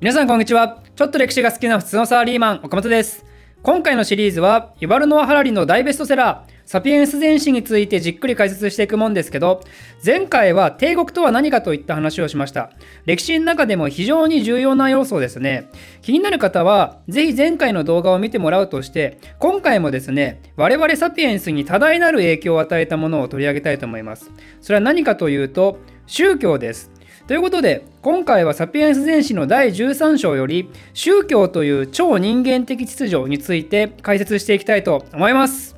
[0.00, 0.78] 皆さんこんにちは。
[0.94, 3.24] ちょっと歴史が好きな普通のサラリーマン岡本です。
[3.64, 9.60] 今回のシリーズはユバルノア・ハラリの大ベストセラーサピエンス全史についてじっくり解説していくもんですけど
[10.06, 12.70] 前回は帝国とは何かといった話をしました。
[13.06, 15.68] 歴史の中でも非常に重要な要素ですね。
[16.00, 24.30] 気になる方はぜひ前回の動画を見てもらうとして今回もですね我々サピエンスに多大なる影響を与えたものを取り上げたいと思います。
[24.60, 26.92] それは何かというと宗教です。
[27.28, 35.76] ということで今回はサピエンス全史の第13章より宗教という超人間的秩序について解説していきたいと思います。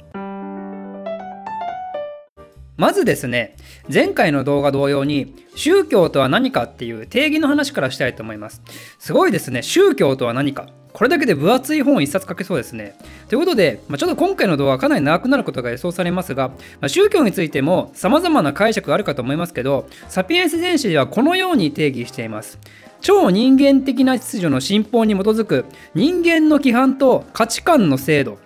[2.77, 3.57] まずですね
[3.93, 8.63] 前回の動画同様に宗教とは何かっていう定義の話からしたいと思います。
[9.01, 10.69] すごいですね宗教とは何か。
[11.01, 12.95] これだけで分厚い本を1冊書けそうですね。
[13.31, 22.59] ということで、まあ、ちょっと今回の動画はかなり長くなることが予想されますが、まあ、宗教についても様々な解釈があるかと思いますけど、サピエンス全史ではこのように定義しています。
[23.01, 28.37] 超人間的な秩序の信奉に基づく人間の規範と価値観の制度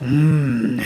[0.00, 0.80] うーん。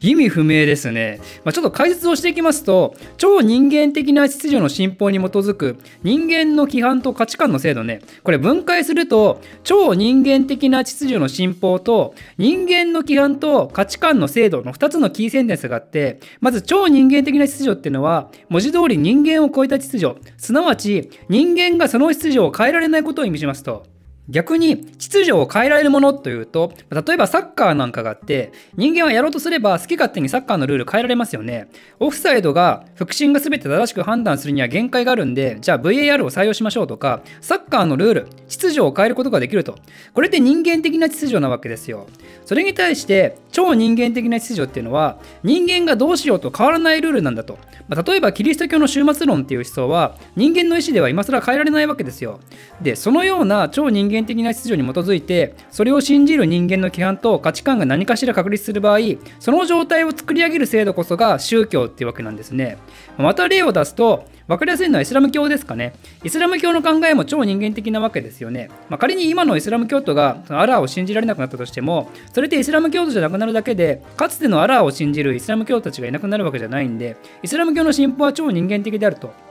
[0.00, 8.00] 意味不明ですね、まあ、ちょっと解説をしていきますと超人間的な秩序の信奉に基づく人間の規範と価値観の制度ね。
[8.24, 20.20] これ分解すると超人間的な秩序の信奉と人間の規範と価値観の制度の2つのキーセンテンスがあってまず超人間的な秩序っていうのは文字通り人間を超えた秩序。
[20.36, 23.97] すなわち人間がその秩序を変えられないことを意味しますと。
[24.28, 31.68] 逆に秩序を変えられるものというと例えばサッカーなんかがあって人間はやろうとすれば好き勝手にサッカーのルール変えられますよね。
[31.98, 39.76] オフサイドが腹心が全て正しく判断するには限界があるんでじゃあ VAR を採用しましょうとかサッカーのルール秩序を変えることができると。
[40.14, 42.06] これって人間的な秩序なわけですよ。
[42.44, 52.40] それに対して超人間的な秩序っていうのは人間がどうしようと変わらないルールなんだと、ま、例えばキリスト教の終末論っていう思想は人間の意思では今更変えられないわけですよ。
[52.80, 58.98] でそのような超人間間的な秩序に基づいてそれを信じる人間の規範と価値観が何かしら確立する場合
[59.40, 62.78] その状態を作り上げる制度こそが宗教っていうわけなんですね
[63.16, 65.92] また例を出すと分かりやすいのはイスラム教ですかね。
[66.24, 68.70] イスラム教の考えも超人間的なわけですよね。
[68.88, 79.47] まあ、仮に今のイスラム教徒がアラーを信じられなくなったとしても、それってイスラム教徒じゃなくなるだけで、かつてのアラーを信じるイスラム教徒たちがいなくなるわけじゃないんで、イスラム教の信奉は超人間的であると。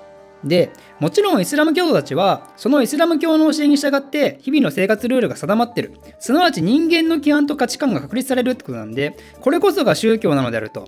[0.48, 5.94] でもちろんイスラム教徒たちはそのイスラム教の教えに従って日々の生活ルールが定まってる。
[6.20, 10.88] すなわち人間の規範と価値観が確立されるってことなんでこれこそが宗教なのであると。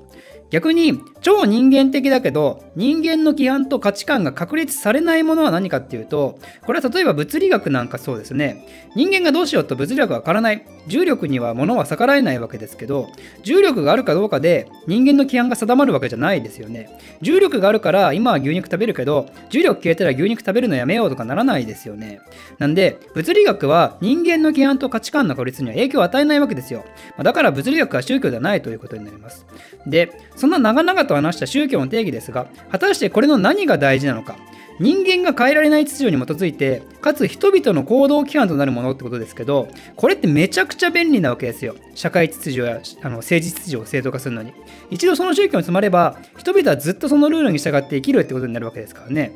[0.49, 8.89] 逆に超人間的だけど人間の規範と価値観が確立されないものは何かっていうとこれは例えば物理学なんかそうですね。
[8.95, 10.65] 人間がどうしようと物理学は変わらない。
[10.87, 13.09] 重力には物は逆らえないわけですけど
[13.43, 16.89] 重力があるかどうかで人間の規範が定まるわけじゃないですよね。
[17.21, 22.21] 重力があるから今は牛肉食べるけど重力消えたら牛肉食べるのやめようとかならないですよね。
[22.57, 26.85] なんで物理学は人間の規範と価値観の確立には影響を与えないわけですよ。
[27.17, 29.45] まだから物理学は宗教ではないということになります。
[29.85, 34.35] でそんな長々と話した宗教の定義ですが果たしてこれの何が大事なのか。
[34.79, 41.75] 人間が変えられない秩序に基づいてかつ人々の行動規範となるものってことですけどこれってめちゃくちゃ便利なわけですよ。
[41.95, 44.53] 社会秩序やあの政治秩序を正当化するのに。
[44.89, 49.31] 一度その宗教に詰まれば人々はずっとそのルールに従って生きるってことになるわけですからね。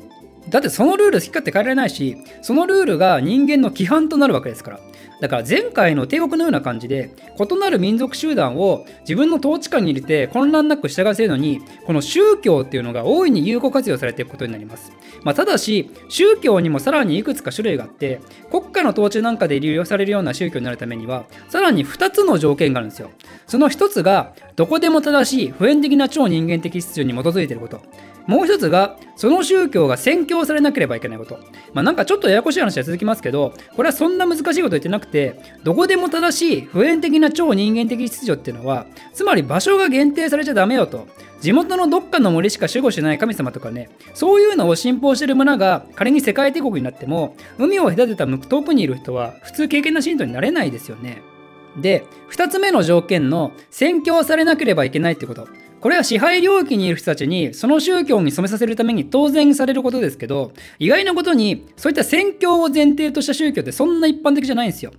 [0.48, 4.80] だってそのルール好き勝手変えられないしそのルールが人間の規範となるわけですから。
[5.20, 14.92] だから前回の帝国のような感じで異なる民族集団を自分の統治下に入れて混乱なく従わせるのにこの宗教っていうのが大いに有効活用されていくことになります、
[15.22, 18.20] まあ、ただし宗教にもさらにいくつか種類があって
[18.50, 23.10] 国家の統治なんかで利用されるような宗教になるためにはさらに2つの条件があるんですよ。
[23.46, 27.82] その1つがどこでも正しい普遍的な超人間的秩序に基づいていること。
[28.26, 31.38] もう一つが、その宗教が宣教されなければいけないこと。
[31.72, 41.06] まあなんかちょっとややこしい話は続きますけど、これはそんな難しいこと言ってなくて、どこでも正しい普遍的な超人間的秩序っていうのは、つまり場所が限定されちゃダメよと。
[41.40, 51.22] 地元のどっかの森しか守護しない神様とかね、そういうのを信奉してる村が仮に世界帝国になっても、海を隔てた遠くにいる人は普通経験な信徒になれないですよね。
[51.76, 55.48] で、2つ目の条件の宣教されなければいけないってこと。
[55.84, 64.92] これは支配領域にいる人たちにその宗教に染めさせるために当然されることですけど意外なことにそういった宣教を前提とした宗教ってそんな一般的じゃないんですよ。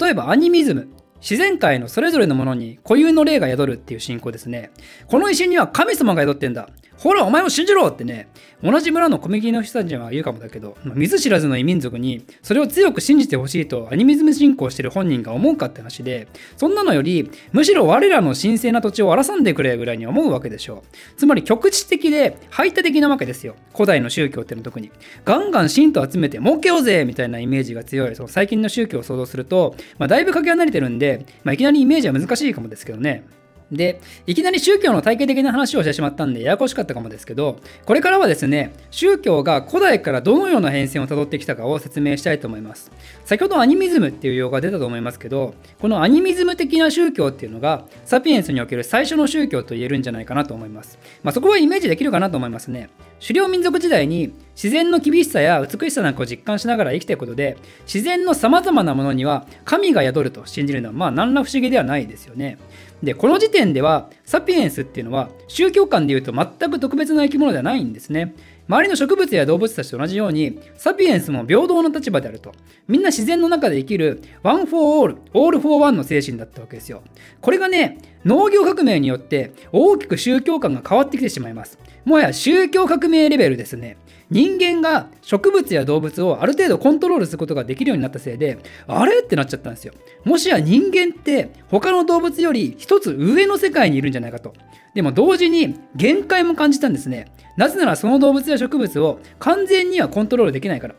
[0.00, 0.88] 例えばアニミズム。
[1.20, 4.72] 自然界のそれぞれのものに固有の霊が宿るっていう信仰ですね。
[5.06, 6.68] この石には神様が宿ってんだ。
[7.02, 8.28] ほらお前を信じろってね。
[8.62, 21.16] 同じ村のコミュニティの人たちは言うかもだけど見ず知らずの異民族にそれを強く信じてほしいとアニミズム信仰してる本人が思うかって話でそんなのよりむしろ我らの神聖な土地を荒らんでくれぐらいに思うわけでしょう。
[21.16, 23.56] つまり局地的で排他的なわけですよ。
[23.74, 24.92] 古代の宗教っての特に。
[25.24, 28.14] ガンガン信徒集めて儲けようぜみたいなイメージが強い。
[28.14, 33.24] その最近の宗教を想像すると、まあ、だいぶかけ離れてるんで、まあ、いきなりイメージは難しいかもですけどね。
[33.72, 42.92] で、いきなり宗教の体系的な話をしてしまったんでややこしかったかもですけど、これからはですね、宗教が古代からどのような変遷をたどってきたかを説明したいと思います。
[43.24, 50.98] 先ほどアニミズムっていう用語が出たと思いますけど、このアニミズム的な宗教っていうのが、サピエンスにおける最初の宗教と言えるんじゃないかなと思います。
[51.22, 52.90] まあ、そこはイメージできるかなと思いますね。
[53.22, 62.58] 狩猟民族時代に自然の厳しさや美しさなんかを実感しながら生きていくことで自然のさまざまなものには神が宿ると信じるのはまあ何ら不思議ではないですよね。
[63.02, 68.34] でこの時点ではサピエンスっていうのは宗教観でいうと全く特別な生き物ではないんですね。
[68.68, 72.52] 周りの植物や動物たちと同じようにサピエンスも平等な立場であると。
[72.86, 77.02] みんな自然の中で生きる One for all all for one の精神だったわけですよ。
[77.40, 81.78] これがね農業革命によって大きく宗教観が変わってきてしまいます。
[82.04, 83.96] もはや宗教革命レベルですね。
[84.32, 89.20] 人間が植物や動物をある程度コントロールすることができるようになったせいであれ？
[89.20, 89.92] ってなっちゃったんですよ。
[90.24, 94.54] もしや人間って他の動物より一つ上の世界にいるんじゃないかと。
[94.94, 97.30] でも同時に限界も感じたんですね。
[97.58, 100.94] なぜならその動物や植物を完全にはコントロールできないから。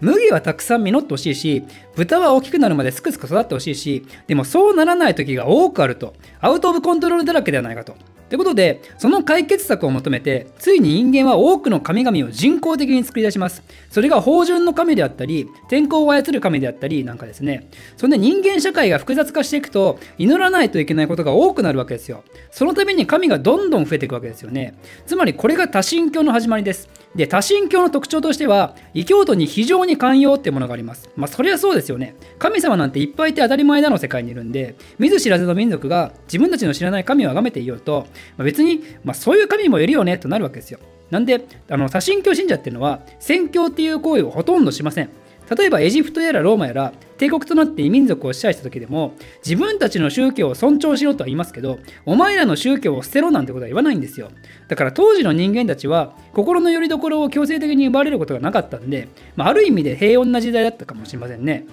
[0.00, 1.64] 麦はたくさん実ってほしいし
[1.96, 6.14] 豚は大きくなるまですくすく育ってほしいしでもそうならない時が多くあると。
[6.40, 7.96] アウト・オブ・コントロールだらけではないかと。
[8.28, 13.62] ということで、その解決策を求めて、ついに人間は多くの神々を人工的に作り出します。
[13.90, 17.68] それが芳醇の神であったり、天候を操る神であったりなんかですね。
[17.96, 22.24] そんで人間社会が複雑化していくと、祈らないといけないことが多くなるわけですよ。
[22.50, 24.74] そのために神がどんどん増えていくわけですよね。
[25.06, 26.88] つまりこれが多神教の始まりです。
[27.16, 31.10] で、多神教の特徴としては、異教徒に非常に寛容ってものがあります。
[31.16, 32.14] まあ、そりゃそうですよね。
[32.38, 40.78] 神様なんていっぱいいて当たり前だの世界にいるんで、見ず知らずの民族が自分たちの知らない神を崇めていようと、まあ、別に、まあ、そういう神もいるよねとなるわけですよ。
[41.10, 45.08] なんで、あの多神教信者っていうのは、宣教っていう行為をほとんどしません。
[45.54, 49.14] 例えばエジプトやらローマやら帝国となって異民族を支配した時でも
[49.44, 54.30] 自分たちの宗教を尊重しろとは言いますけどお前らの宗教を捨てろなんてことは言わないんですよ。
[54.68, 61.66] だから当時の人間たちは心の拠り所を強制的に奪われることがなかったんで、まあ、ある意味で平穏な時代だったかもしれませんね。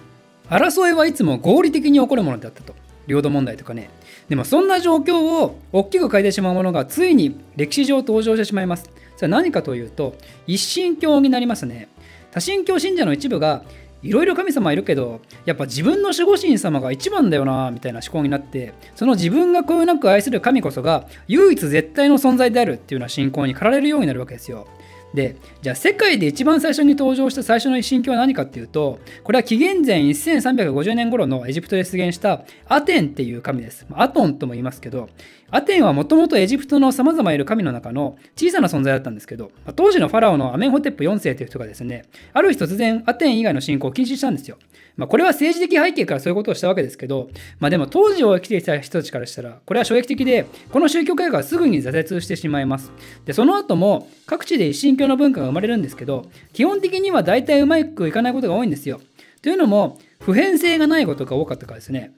[0.50, 2.74] 争いはいつも合理的に起こるものだったと。
[3.08, 3.90] 領土問題とかね。
[4.30, 8.90] でもそんな状況を大きく変えてしまうものがついに歴史上登場してしまいます。
[9.18, 10.16] それは何かというと
[10.48, 11.90] 一神教になりますね。
[12.33, 13.63] 多神教信者の一部が
[14.01, 24.68] いろいろ神様いるけどやっぱ自分の守護神様が一番だよなみたいな思考になってその自分がこよなく愛する神こそが唯一絶対の存在であるっていうような信仰に駆られるようになるわけですよ。
[25.13, 33.86] でじゃあ世界で一番最初に登場した最初の一神教は何かっていうとこれは紀元前1350年頃のエジプトで出現したアテンっていう神です。
[33.94, 35.10] アトンとも言いますけど
[35.56, 44.57] アテンはもともとエジプトのさまざまいる神の中の小さな存在だったんですけど、当時のファラオのアメンホテップ4世という人がですね、ある日突然アテン以外の信仰を禁止したんですよ。
[44.95, 47.30] まあ、これは政治的背景からそういうことをしたわけですけど、
[47.60, 52.92] まあ、でも当時を生きていた人たちからしたら、これは衝撃的で、この宗教改革はすぐに挫折してしまいます。
[53.25, 59.01] で、その後も各地で一神教の文化が生まれるんですけど、基本的には大体うまくいかないことが多いんですよ。
[59.42, 62.12] というのも、普遍性がないことが多かったからですね。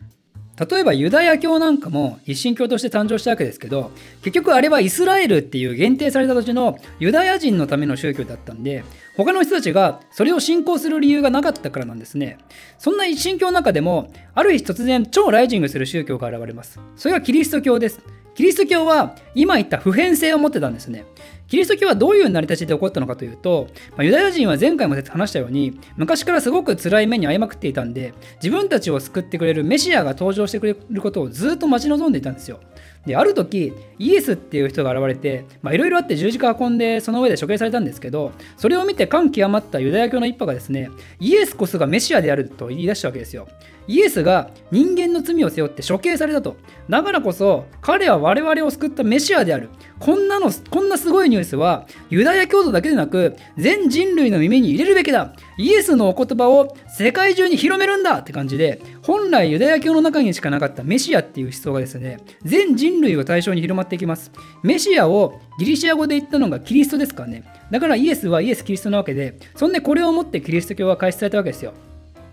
[0.57, 3.91] 例えばユダヤ教なんかも一神教として誕生したわけですけど
[4.21, 8.83] 結局あれはイスラエルっていう限定された土地のユダヤ人のための宗教だったんで
[9.17, 12.37] 他の人たちがそれを信仰する理由がなかったからなんですね。
[12.77, 16.79] そんな一神教の中でもある日突然超ライジングする宗教が現れます。
[16.95, 18.01] それがキリスト教です。
[18.35, 21.05] キリスト教は今言った普遍性を持ってたんですね。
[21.47, 32.59] キリスト教はどういう成り立ちで起こったのかというと、まあ、ユダヤ人は前回も話したように昔からすごく辛い目に遭いまくっていたんで自分たちを救ってくれるメシアが登場してくれることをずっと待ち望んでいたんですよ。
[33.05, 43.47] である時イエスっていう人が現れていろいろあって十字架運んでその上で処刑されたんですけどそれを見て感極まったユダヤ教の一派がですねイエスこそがメシアであると言い出したわけですよ。
[43.87, 46.57] イエスが人間の罪を背負って処刑されたと。
[46.89, 49.69] だからこそ彼は我々を救ったメシアである。
[49.99, 55.33] こんなのこんなすごいニュースはユダヤ教徒だけでなく全人類の耳に入れるべきだ。
[55.57, 64.31] イエスのお言葉を世界中に広めるんだって感じで本来ユダヤ教の中にしかなかったメシアっていう思想がですね全人人類を対象に広まっていきます。
[64.63, 67.43] メシアをギリシア語で言ったのがキリストですからね。
[67.69, 71.73] だからイエスはイエス・キリストなわけでそんでこれをもってキリスト教は開始されたわけですよ。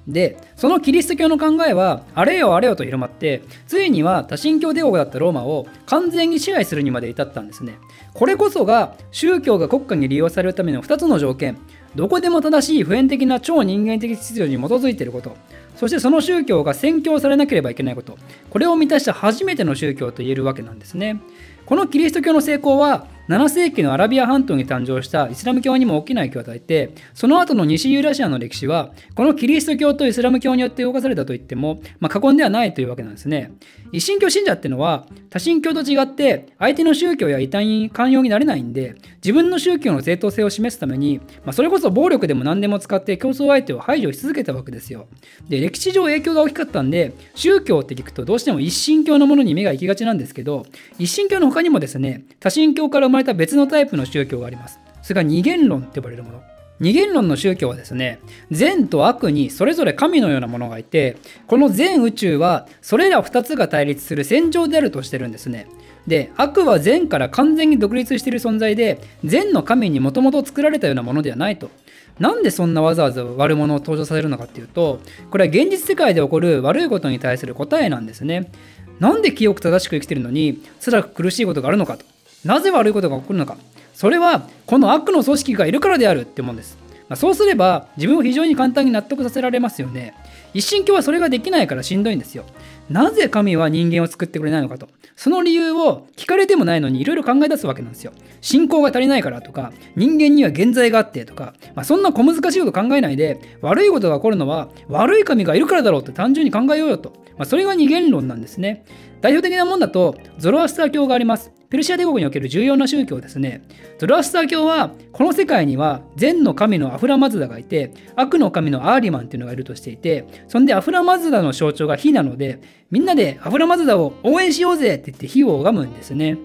[0.07, 7.78] でそのキリスト教の考えはあれよあれよと広まってついには多神教帝国だったローマを完全に支配するにまで至ったんですね。
[8.14, 11.57] これこそが宗教が国家に利用されるための2つの条件。
[11.95, 15.37] どこでも正しい普遍的な超人間的秩序に基づいていること。
[15.82, 18.16] そしてその宗教が宣教されなければいけないこと。
[18.50, 21.20] これを満たした初めての宗教と言えるわけなんですね。
[21.66, 33.52] このキリスト教の成功は7世紀のアラビア半島に誕生したイスラム教にも大きな影響を与えてその後の西ユーラシアの歴史はこのキリスト教とイスラム教によって動かされたといっても、まあ、過言ではないというわけなんですね。
[33.90, 45.06] 一神教信者っていうのは多神教と違って相手の宗教や異端に寛容になれないんで自分の宗教の正当性を示すために、まあ、それこそ暴力でも何でも使って競争相手を排除し続けたわけですよ。
[45.48, 50.66] で歴史上影響が大きかったんで宗教って聞くとどうしても一神教のものに目が行きがちなんですけど
[50.98, 54.78] 一神教の他にもですね多神教から生まれた別のタイプの宗教があります。
[55.02, 56.42] それが二元論って呼ばれるもの。
[56.82, 58.18] 二元論の宗教はですね
[58.50, 65.68] 善と悪にそれぞれ神のようなものがいてこの全宇宙はそれら2つが対立する戦場であるとしてるんですね。
[66.08, 71.70] で悪は善から完全に独立している存在で善の神にもともと作られたようなものではないと。
[72.18, 75.00] なんでそんなわざわざ悪者を登場させるのかっていうと
[75.30, 78.50] これは現実世界で起こる悪いことに対する答えなんですね。
[78.98, 82.12] なんで清く正しく生きてるのに辛く苦しいことがあるのかと。
[82.44, 83.56] なぜ悪いことが起こるのか。
[83.94, 90.14] それはこの悪の組織がいるからであるってもんです、まあ、そうすれば自分を非常に簡単に納得させられますよね。
[90.54, 92.44] 一神教はそれができないからしんどいんですよ。
[92.90, 94.88] なぜ神は人間を作ってくれないのかと。
[95.14, 98.12] その理由を聞かれてもないのにいろいろ考え出すわけなんですよ。
[98.40, 108.84] 信仰が足りないからとか人間には現在があってとか、まあ、そんな小難しいこと考えないで悪いことが起こるのは悪い神がいるからだろうって単純に考えようよと、まあ、それが二元論なんですね。
[109.20, 111.52] 代表的なもんだとゾロアスター教があります。
[111.72, 113.62] ペルシア帝国における重要な宗教ですね。
[113.98, 122.60] ゾロアスター教は、この世界には善の神のアフラマズダがいて、悪の神のアーリマンっていうのがいるとしていて、そんでアフラマズダの象徴が火なので、
[122.90, 126.36] みんなでアフラマズダを応援しようぜって言って火を拝むんですね。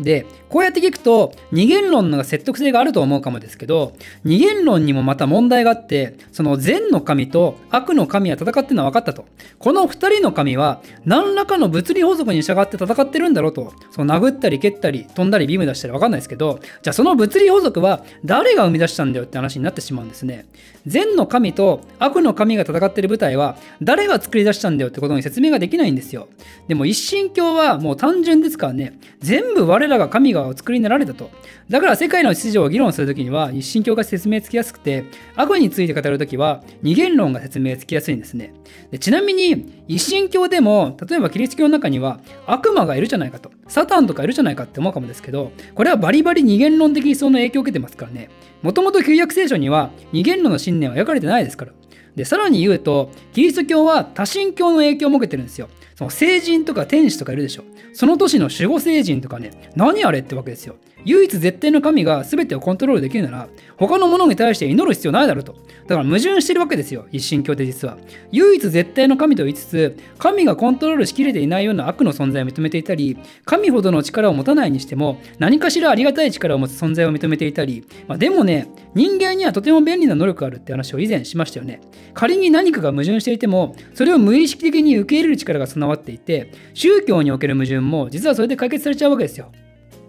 [0.00, 3.92] で、こうやって聞くと、二元論の説得性があると思うかもですけど、
[4.24, 9.24] 二元論にもまた問題があって、その善の神と悪の神は戦ってるのは分かったと。
[9.58, 13.72] この二人の神は、何らかの物理法則に従って戦ってるんだろうと。
[13.90, 20.46] その殴ったり蹴ったり飛んだりビーム出したり分かんないですけど、じゃあその物理法則は誰が生み出したんだよって話になってしまうんですね。
[20.86, 26.28] 善の神と悪の神が戦ってる舞台は、誰が作り出したんだよってことに説明ができないんですよ。
[26.68, 31.30] でも一神教はもう単純ですからね、全部我らが神がお作りになられたと。
[31.68, 35.04] だから世界の秩序を議論するときには一神教が説明つきやすくて、
[35.36, 38.54] 悪について語るときは二元論が説明つきやすいんですね。
[38.90, 43.50] でちなみに一神教でも、例えばキリスト教の中には悪魔がいるじゃないかと。
[43.68, 48.30] サタンとかいるじゃないかって思うかもですけど、これはバリバリ二元論的思想の影響を受けてますからね。
[48.62, 51.72] もともと旧約聖書には二元論の信念は描かれてないですから。
[52.16, 55.68] で、さらに言うと、キリスト教は多神教の影響を受けてるんですよ。
[55.94, 57.64] その聖人とか天使とかいるでしょ。
[57.92, 60.76] その年の守護聖人とかね、何あれってわけですよ。
[61.04, 65.54] 唯一絶対の神が全てをコントロールできるなら、他のものに対して祈る必要ないだろうと。
[65.86, 67.98] だから矛盾してるわけですよ、一神教って実は。
[68.32, 81.80] 唯一絶対の神と言いつつ、神がコントロールしきれていないような悪の存在を認めていたり、神ほどの力を持たないにしても、何かしらありがたい力を持つ存在を認めていたり、まあ、でもね、人間にはとても便利な能力があるって話を以前しましたよね。
[82.14, 89.52] 仮に何かが矛盾していても、それを無意識的に受け入れる力が備わっていて、宗教における矛盾も実はそれで解決されちゃうわけですよ。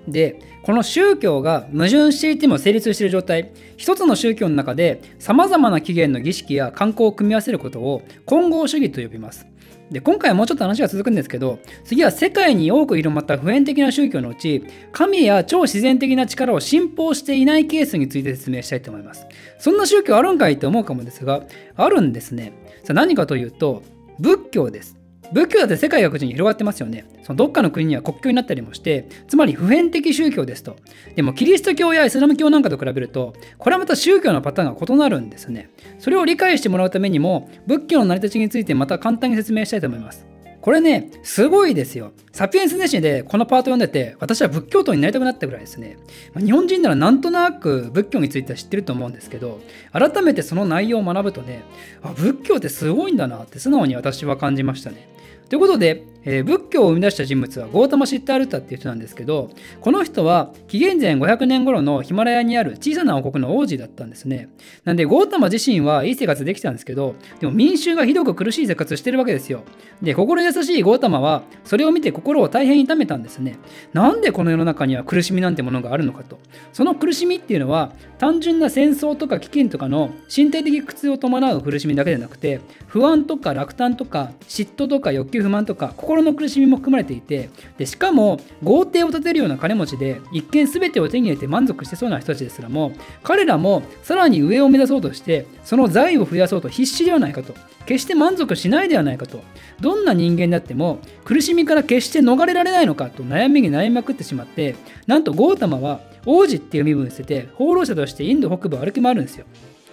[0.08, 9.46] で、この宗教が矛盾していても成立している状態、一つの宗教の中で様々な起源の儀式や観光を組み合わせることを混合主義と呼びます。
[9.92, 19.28] で今回はもうちょっと話が続くんですけど次は世界に多く広まった普遍的な宗教のうち神や超自然的な力を信奉していないケースについて説明したいと思います。
[19.60, 21.44] そんな宗教あるんかいって思うかもですが
[21.76, 22.54] あるんですね。
[22.84, 23.84] さあ何かというと
[24.18, 24.98] 仏教です。
[25.34, 27.06] 仏教だって世界各地に広がってますよね。
[27.24, 30.76] そのどっかの国には国境になったりもして、つまり普遍的宗教ですと。
[31.16, 35.70] でもキリスト教やイスラム教なんかと比べると、これはまた宗教のパターンが異なるんですね。
[36.00, 40.26] それを理解してもらうためにも、仏教の成り立ちについてまた簡単に説明したいと思います。
[40.66, 42.12] これね、すごいですよ。
[42.32, 45.96] サピエンスネシでこのパート読んでて、私は仏教徒になりたくなったぐらいですね。
[46.34, 49.62] ま日本人ならなんとなく仏教については知ってると思うんですけど、
[49.94, 51.62] 改めてその内容を学ぶとね、
[52.02, 55.08] あ、仏教ってすごいんだなって素直に私は感じましたね。
[55.50, 64.50] ということで、えー、仏教を生み出した人物はゴータマ・シッタールタっていう人なんですけどこの人は紀元前500年頃のヒマラヤにある小さな王国の王子だったんですね。
[64.84, 69.64] なんでゴータマ自身はいい生活できたんですけどでも民衆がひどく苦しい生活してるわけですよ。
[70.02, 73.58] で心優しいゴータマはそれを見て心を大変痛めたんですね。
[73.94, 76.40] なんでこの世の中には苦しみなんてものがあるのかと。
[76.74, 92.94] その苦しみっていうのは単純な戦争とか飢饉とかの身体的苦痛を伴う苦しみだけでなくて不安とか落胆とか嫉妬とか欲求不満とか心心の苦しみも含まれていてでしかも豪邸を建てるような金持ちで一見全てを手に入れて満足してそうな人たちですらも
[93.24, 97.54] 彼らもさらに上を目指そうとしてその財を増やそうと必死ではないかと
[97.86, 99.44] 決して満足しないではないかと
[99.82, 104.76] どんな人間であっても苦しみから決して逃れられないのかと悩みに悩みまくってしまって
[105.08, 109.46] なんとゴータマは王子っていう身分を捨てて放浪者としてインド北部を歩き回るんですよ。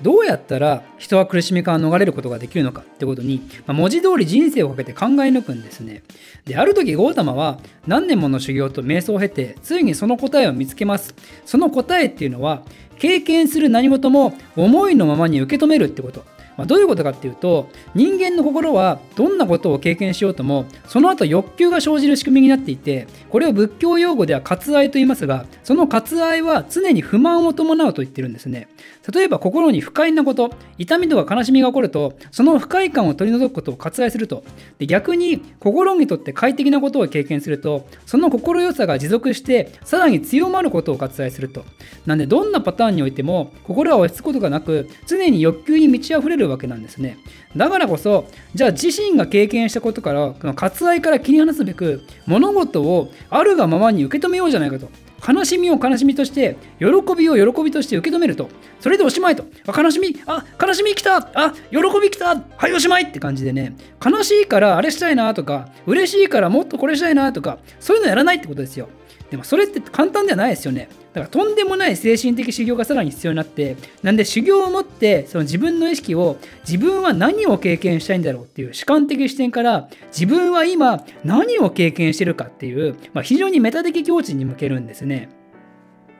[0.02, 6.02] どうやったら人は苦しみから逃れることができるのかってことに、まあ、文字通り人生をかけて考え抜くんですね。
[6.44, 11.14] で、ある時ゴータマは何年もの修行と瞑想を経て、ついにその答えを見つけます。
[11.46, 12.62] その答えっていうのは、
[12.98, 16.24] 経験する何事も思いのままに受け止めるってこと。
[16.56, 28.68] まあ、どういうことかっていうと人間の心はどんなことを経験しようともその後欲求が生じる仕組みになっていてこれを仏教用語では割愛と言いますがその割愛は常に不満を伴うと言ってるんですね。
[29.12, 34.44] 例えば心に不快なこと痛みとか悲しみが起こるとその不快感を取り除くことを割愛すると。
[34.78, 41.64] で逆に心にとって快適なことを経験するとその心よさが持続してさらに強まることを割愛すると。
[42.06, 47.18] なんでどんなパターンにおいても心は落ち着くことがなく常に欲求に満ち溢れるるわけなんですね。
[47.56, 54.88] だからこそ、じゃあ自身が経験したことから、この割愛から切り離すべく、物事をあるがままに受け止めようじゃないかと。
[55.26, 58.48] 悲しみを悲しみとして、喜びを喜びとして受け止めると。
[58.80, 59.44] それでおしまいと。
[59.66, 68.88] あ、悲しみ、あ、悲しみ来たあ、喜び来たはいおしまいって感じでね、悲しいからあれしたいなとか、嬉しいからもっとこれしたいなとか、そういうのやらないってことですよ。
[69.32, 70.90] でもそれって簡単ではないですよね。
[71.14, 76.36] だからとんでもない精神的修行がさらに必要になって、なんで修行をもってその自分の意識を
[76.68, 85.30] 自分は何を経験したいんだろうっていう主観的視点から自分は今何を経験してるかっていう、まあ、非常にメタ的境地に向けるんですね。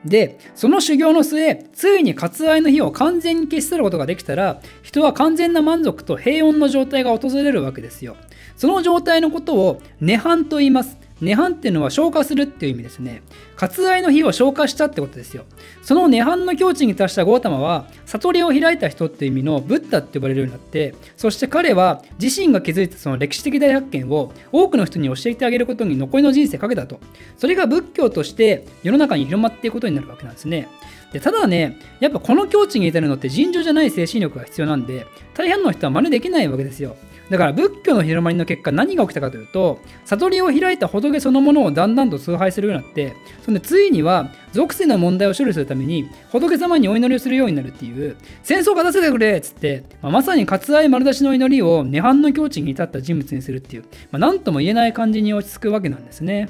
[0.03, 8.17] で、その修行の末、ついに割愛の日を完全に消し去ることができたら、人は完全な満足と平穏の状態が訪れるわけですよ。
[8.55, 10.97] その状態のことを涅槃と言います。
[11.21, 13.21] 涅槃っていうのは消化するっていう意味ですね。
[13.55, 15.45] 割愛の火を消化したってことですよ。
[15.81, 26.99] その涅槃の境地に達したゴータマは、悟りを開いた人っていう意味のブッダって呼ばれるようになって、そして彼は自身が築いたその歴史的大発見を多くの人に教えてあげることに残りの人生かけたと。
[27.37, 30.67] それが仏教として世の中に広まっていくことになるわけなんですね。
[31.13, 35.05] でただね、やっぱこの境地に至るのって尋常じゃない精神力が必要なんで、
[35.35, 36.97] 大半の人は真似できないわけですよ。
[37.33, 56.49] だから仏教の広まりの結果何が起きたかというと悟りを開いた仏そのものをだんだんと崇拝するようになってそんでついには属性の問題を処理するために仏様にお祈りをするようになるっていう戦争勝たせてくれっつって、まあ、まさに割愛丸出しの祈りを涅槃の境地に至った人物にするっていう、まあ、何とも言えない感じに落ち着くわけなんですね。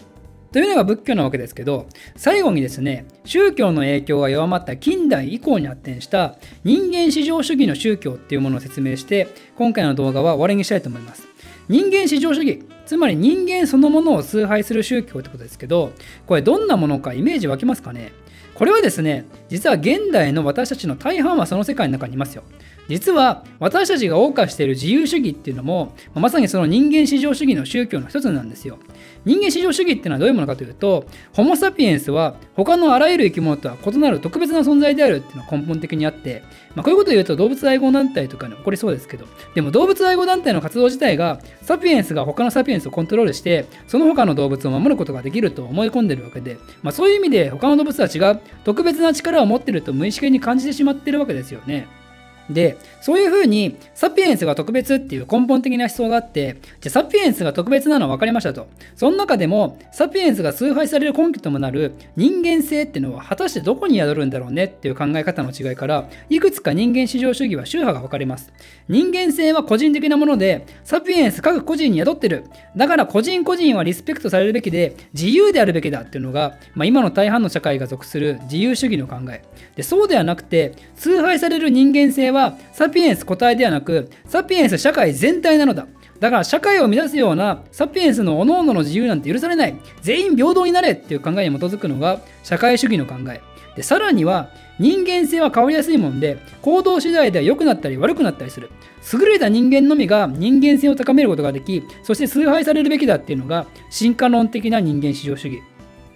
[0.53, 11.27] というのが仏教なわけですけど最後にですね宗教の影響が弱まった近代以降に発展した人間至上主義の宗教っていうものを説明して今回の動画は終わりにしたいと思います。
[11.67, 15.91] 人間至上主義つまり人間そのものを崇拝する宗教ってことですけど
[16.27, 18.11] これどんなものかイメージ湧きますかね？
[18.53, 22.43] これはですね実は現代の私たちの大半はその世界の中にいますよ。
[22.87, 28.77] 実は私たちが謳歌している自由主義っていうのもまさにその人間至上主義の宗教の一つなんですよ
[29.25, 36.43] 人間至上主義っていうのはどういうものかというとホモ・サピエンスは他のあらゆる生き物とは異なる特別な存在であるっていうのが根本的にあって、
[36.75, 52.02] まあ、こういうことを言うと動物愛護団体とかに起こりそうですけどでも動物愛護団体の活動自体がサピエンスが他のサピエンスをコントロールしてその他の動物を守ることができると思い込んでるわけで、まあ、そういう意味で他の動物とは違う特別な力を持ってると無意識に感じてしまってるわけですよね。
[52.49, 58.67] で、そういうふうにサピエンスが特別っていう根本的な思想があって、じゃサピエンスが特別なのは分かりましたと。
[58.95, 68.51] その中でも、サピエンスが崇拝される根拠ともなる人間性っていうのは果たしてどこに宿るんだろうねっていう考え方の違いから、いくつか人間至上主義は宗派が分かれます。
[68.88, 72.45] 人間性は個人的なもので、サピエンス各個人に宿ってる。
[72.75, 79.43] だから個人個人はリスペクトされるべきで、自由であるべきだっていうのが、まあ、今の大半の社会が属する自由主義の考え。
[79.75, 85.87] でそうではなくて、崇拝される人間性ははサピエンス個体ではなくサピエンス社会全体なのだ。
[86.19, 89.75] だから社会を乱すようなサピエンスの各々の自由なんて許されない。
[90.01, 93.41] 全員平等になれっていう考えに基づくのが社会主義の考え。
[93.75, 98.69] でさらには人間性は変わりやすいもんで行動次第では良くなったり悪くなったりする。
[99.11, 105.61] 優れた人間のみが人間性を高めることができそして崇拝されるべきだっていうのが進化論的な人間至上主義。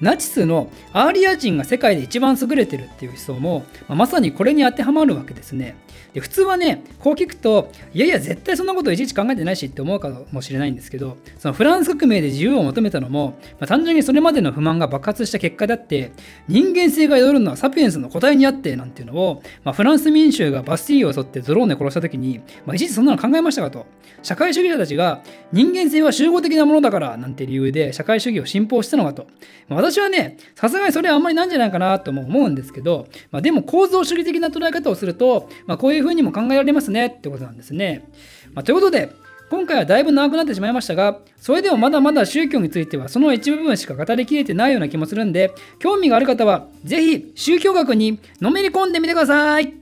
[0.02, 5.76] ナチスのアーリア人が世界で一番優れてるっていう思想も、まあ、まさにこれに当てはまるわけですね。
[6.14, 16.12] で普通はねこう聞くといやいや絶対そんなこといちいち考えてないしって思うかもしれないんですけどそのフランス革命で自由を求めたのも、まあ、単純にそれまでの不満が爆発した結果だって
[16.48, 23.86] 人間性が宿るのはサピエンスの答えにあってなんていうのを、まあ、フランス民衆がバスティーユを襲ってドローンで殺した時に、まあ、いちいちそんなの考えましたかと
[24.24, 29.28] 社会主義者たちが人間性は集合的なものだからなんて理由で社会主義を信奉したのかと、
[29.68, 38.10] まあ、私はねさすがにそれはあんまりなんじゃないかなとも思うんですけど、まあ、でも構造主義的な捉え方をすると、まあ、こういうふうにも考えられますねってことなんですね。
[38.54, 39.12] まあ、ということで、
[39.50, 49.73] 今回はだいぶ長くなってしまいましたが、それでもまだまだ宗教についてはその一部分しか語りきれてないような気もするんで、興味がある方はぜひ宗教学にのめり込んでみてください。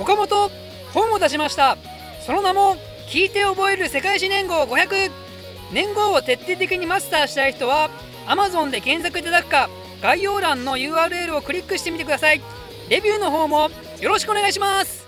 [0.00, 0.50] 岡本、
[0.92, 1.78] 本を出しました。
[2.26, 2.76] その名も、
[3.08, 5.10] 聞いて覚える世界史年号500。
[5.72, 7.90] 年号を徹底的にマスターしたい人は、
[8.26, 9.68] Amazon で検索いただくか、
[10.02, 12.40] 概要欄の URL をクリックしてみてください。
[12.88, 15.05] レビューの方もよろしくお願いします